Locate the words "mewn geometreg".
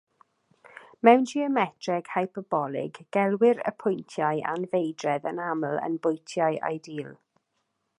1.07-2.09